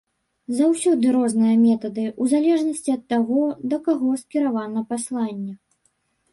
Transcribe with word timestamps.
Заўсёды 0.59 1.11
розныя 1.15 1.57
метады, 1.65 2.07
у 2.25 2.31
залежнасці 2.33 2.97
ад 2.97 3.03
таго, 3.15 3.45
да 3.73 3.77
каго 3.91 4.17
скіравана 4.25 4.79
пасланне. 4.95 5.53